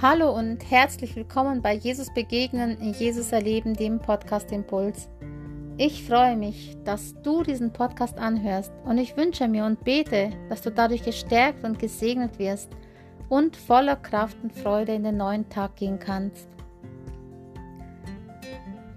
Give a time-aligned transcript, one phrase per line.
[0.00, 5.08] Hallo und herzlich willkommen bei Jesus Begegnen in Jesus Erleben, dem Podcast Impuls.
[5.76, 10.62] Ich freue mich, dass du diesen Podcast anhörst und ich wünsche mir und bete, dass
[10.62, 12.70] du dadurch gestärkt und gesegnet wirst
[13.28, 16.46] und voller Kraft und Freude in den neuen Tag gehen kannst.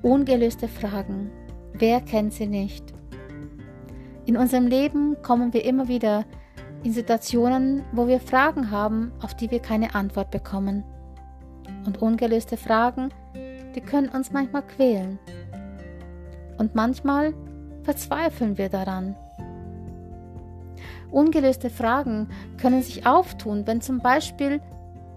[0.04, 1.32] Ungelöste Fragen.
[1.74, 2.94] Wer kennt sie nicht?
[4.28, 6.26] In unserem Leben kommen wir immer wieder
[6.84, 10.84] in Situationen, wo wir Fragen haben, auf die wir keine Antwort bekommen.
[11.86, 13.10] Und ungelöste Fragen,
[13.76, 15.20] die können uns manchmal quälen.
[16.58, 17.34] Und manchmal
[17.84, 19.16] verzweifeln wir daran.
[21.10, 24.62] Ungelöste Fragen können sich auftun, wenn zum Beispiel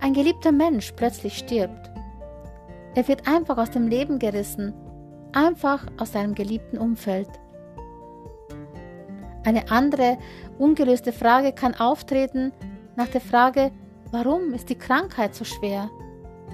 [0.01, 1.91] ein geliebter Mensch plötzlich stirbt.
[2.95, 4.75] Er wird einfach aus dem Leben gerissen,
[5.33, 7.29] einfach aus seinem geliebten Umfeld.
[9.45, 10.19] Eine andere
[10.59, 12.53] ungelöste Frage kann auftreten
[12.97, 13.71] nach der Frage,
[14.11, 15.91] warum ist die Krankheit so schwer?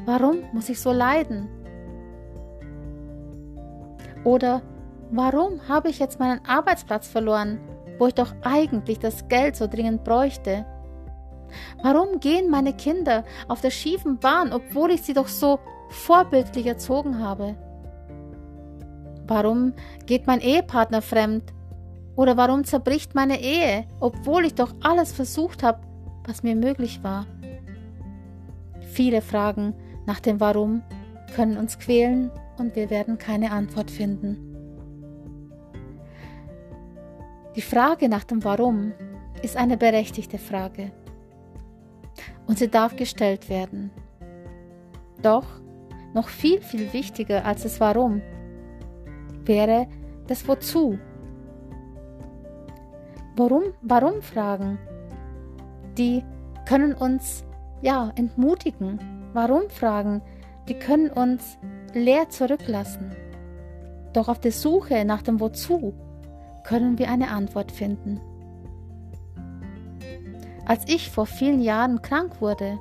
[0.07, 1.49] Warum muss ich so leiden?
[4.25, 4.63] Oder
[5.11, 7.61] warum habe ich jetzt meinen Arbeitsplatz verloren,
[7.99, 10.67] wo ich doch eigentlich das Geld so dringend bräuchte?
[11.83, 17.19] Warum gehen meine Kinder auf der schiefen Bahn, obwohl ich sie doch so vorbildlich erzogen
[17.19, 17.57] habe?
[19.27, 19.75] Warum
[20.07, 21.53] geht mein Ehepartner fremd,
[22.17, 25.81] oder warum zerbricht meine Ehe, obwohl ich doch alles versucht habe,
[26.27, 27.27] was mir möglich war?
[29.01, 29.73] Viele Fragen
[30.05, 30.83] nach dem Warum
[31.35, 34.37] können uns quälen und wir werden keine Antwort finden.
[37.57, 38.93] Die Frage nach dem Warum
[39.41, 40.93] ist eine berechtigte Frage
[42.47, 43.91] und sie darf gestellt werden.
[45.23, 45.47] Doch
[46.13, 48.21] noch viel, viel wichtiger als das Warum
[49.47, 49.89] wäre
[50.27, 50.99] das Wozu
[53.35, 54.79] Warum, warum Fragen,
[55.97, 56.23] die
[56.67, 57.47] können uns
[57.83, 58.99] ja entmutigen.
[59.33, 60.23] Warum Fragen,
[60.69, 61.59] die können uns
[61.95, 63.11] leer zurücklassen.
[64.13, 65.95] Doch auf der Suche nach dem Wozu
[66.65, 68.21] können wir eine Antwort finden.
[70.67, 72.79] Als ich vor vielen Jahren krank wurde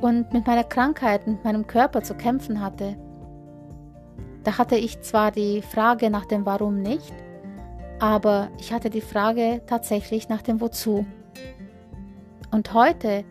[0.00, 2.96] und mit meiner Krankheit, mit meinem Körper zu kämpfen hatte,
[4.44, 7.12] da hatte ich zwar die Frage nach dem Warum nicht,
[7.98, 11.04] aber ich hatte die Frage tatsächlich nach dem Wozu.
[12.52, 13.24] Und heute,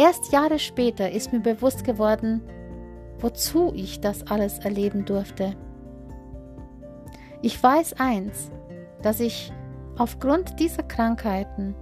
[0.00, 2.40] erst Jahre später, ist mir bewusst geworden,
[3.18, 5.54] wozu ich das alles erleben durfte.
[7.42, 8.50] Ich weiß eins,
[9.02, 9.52] dass ich
[9.98, 11.74] aufgrund dieser Krankheiten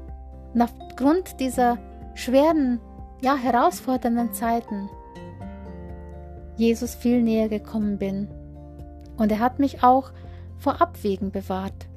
[0.53, 1.79] und aufgrund dieser
[2.15, 2.81] schweren,
[3.21, 4.89] ja herausfordernden Zeiten
[6.57, 8.29] Jesus viel näher gekommen bin.
[9.17, 10.11] Und er hat mich auch
[10.57, 11.88] vor Abwägen bewahrt.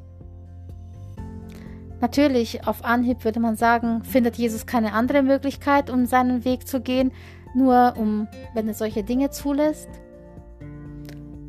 [2.01, 6.81] Natürlich, auf Anhieb würde man sagen, findet Jesus keine andere Möglichkeit, um seinen Weg zu
[6.81, 7.12] gehen,
[7.53, 9.89] nur um, wenn er solche Dinge zulässt.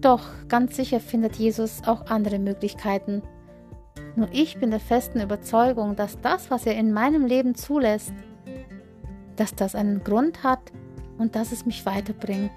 [0.03, 3.23] Doch, ganz sicher findet Jesus auch andere Möglichkeiten.
[4.15, 8.12] Nur ich bin der festen Überzeugung, dass das, was er in meinem Leben zulässt,
[9.37, 10.61] dass das einen Grund hat
[11.17, 12.53] und dass es mich weiterbringt.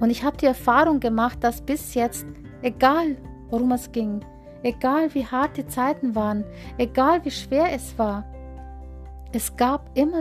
[0.00, 2.26] Und ich habe die Erfahrung gemacht, dass bis jetzt,
[2.62, 3.16] egal
[3.50, 4.24] worum es ging,
[4.62, 6.44] egal wie hart die Zeiten waren,
[6.78, 8.24] egal wie schwer es war.
[9.32, 10.20] Es gab immer,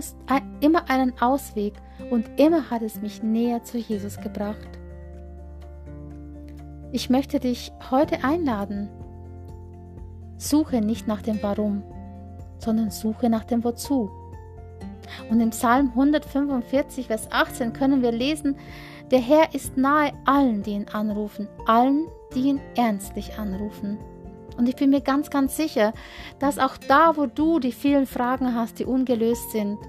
[0.59, 1.73] immer einen Ausweg
[2.11, 4.69] und immer hat es mich näher zu Jesus gebracht.
[6.91, 8.89] Ich möchte dich heute einladen.
[10.37, 11.83] Suche nicht nach dem Warum,
[12.57, 14.09] sondern suche nach dem Wozu.
[15.29, 18.55] Und im Psalm 145, Vers 18 können wir lesen,
[19.11, 23.97] der Herr ist nahe allen, die ihn anrufen, allen, die ihn ernstlich anrufen.
[24.59, 25.93] Und ich bin mir ganz, ganz sicher,
[26.37, 29.79] dass auch da, wo du die vielen Fragen hast, die ungelöst sind,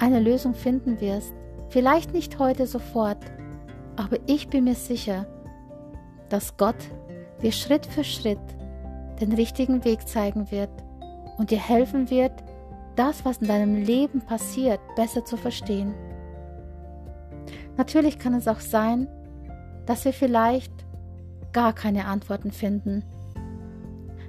[0.00, 1.32] eine Lösung finden wirst.
[1.68, 3.18] Vielleicht nicht heute sofort,
[3.94, 5.26] aber ich bin mir sicher,
[6.28, 6.74] dass Gott
[7.40, 8.40] dir Schritt für Schritt
[9.20, 10.70] den richtigen Weg zeigen wird
[11.38, 12.32] und dir helfen wird,
[12.96, 15.94] das, was in deinem Leben passiert, besser zu verstehen.
[17.76, 19.06] Natürlich kann es auch sein,
[19.86, 20.72] dass wir vielleicht
[21.52, 23.04] gar keine Antworten finden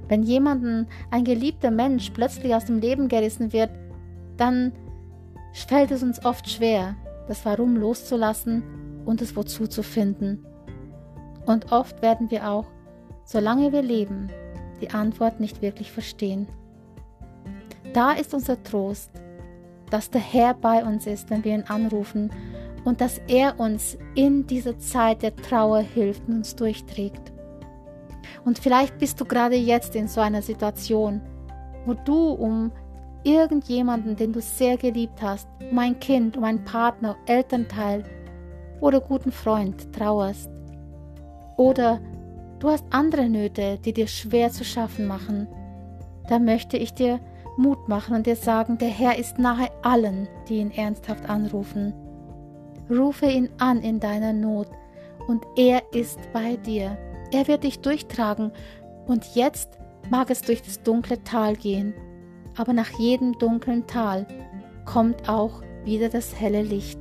[0.07, 3.69] wenn jemanden ein geliebter Mensch plötzlich aus dem Leben gerissen wird,
[4.37, 4.71] dann
[5.53, 6.95] fällt es uns oft schwer,
[7.27, 8.63] das Warum loszulassen
[9.05, 10.45] und das Wozu zu finden.
[11.45, 12.67] Und oft werden wir auch,
[13.23, 14.29] solange wir leben,
[14.81, 16.47] die Antwort nicht wirklich verstehen.
[17.93, 19.11] Da ist unser Trost,
[19.89, 22.31] dass der Herr bei uns ist, wenn wir ihn anrufen
[22.83, 27.33] und dass er uns in dieser Zeit der Trauer hilft und uns durchträgt.
[28.47, 31.21] Und vielleicht bist du gerade jetzt in so einer Situation,
[31.85, 32.71] wo du um
[33.25, 38.05] irgendjemanden, den du sehr geliebt hast, um ein Kind, um einen Partner, Elternteil
[38.79, 40.49] oder guten Freund trauerst.
[41.57, 41.99] Oder
[42.59, 45.49] du hast andere Nöte, die dir schwer zu schaffen machen.
[46.29, 47.19] Da möchte ich dir
[47.57, 51.93] Mut machen und dir sagen, der Herr ist nahe allen, die ihn ernsthaft anrufen.
[52.89, 54.69] Rufe ihn an in deiner Not
[55.27, 56.97] und er ist bei dir.
[57.31, 58.51] Er wird dich durchtragen.
[59.05, 59.77] Und jetzt
[60.09, 61.93] mag es durch das dunkle Tal gehen,
[62.55, 64.25] aber nach jedem dunklen Tal
[64.85, 66.99] kommt auch wieder das helle Licht.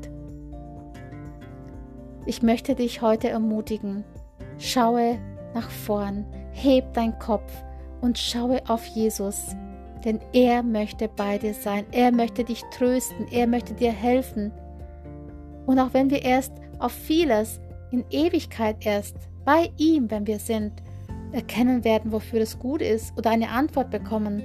[2.26, 4.04] Ich möchte dich heute ermutigen,
[4.58, 5.18] schaue
[5.54, 7.52] nach vorn, heb dein Kopf
[8.00, 9.54] und schaue auf Jesus,
[10.04, 14.52] denn er möchte bei dir sein, er möchte dich trösten, er möchte dir helfen.
[15.66, 20.72] Und auch wenn wir erst auf vieles in Ewigkeit erst bei ihm, wenn wir sind,
[21.32, 24.42] erkennen werden, wofür es gut ist oder eine Antwort bekommen.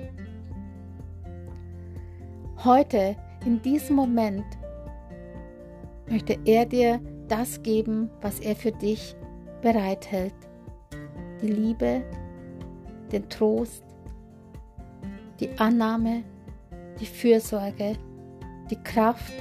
[2.63, 3.15] Heute,
[3.45, 4.45] in diesem Moment,
[6.07, 9.15] möchte er dir das geben, was er für dich
[9.61, 10.35] bereithält.
[11.41, 12.03] Die Liebe,
[13.11, 13.83] den Trost,
[15.39, 16.23] die Annahme,
[16.99, 17.93] die Fürsorge,
[18.69, 19.33] die Kraft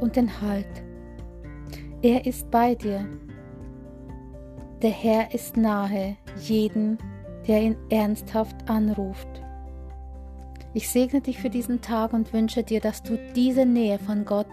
[0.00, 0.82] und den Halt.
[2.00, 3.06] Er ist bei dir.
[4.82, 6.98] Der Herr ist nahe jedem,
[7.48, 9.26] der ihn ernsthaft anruft.
[10.72, 14.46] Ich segne dich für diesen Tag und wünsche dir, dass du diese Nähe von Gott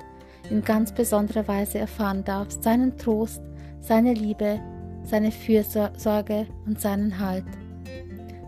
[0.50, 3.42] in ganz besonderer Weise erfahren darfst, seinen Trost,
[3.80, 4.60] seine Liebe,
[5.04, 7.46] seine Fürsorge und seinen Halt.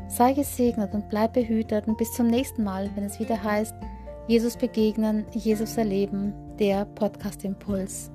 [0.08, 3.76] Sei gesegnet und bleib behütet und bis zum nächsten Mal, wenn es wieder heißt,
[4.28, 8.10] Jesus begegnen, Jesus erleben, der Podcast Impuls.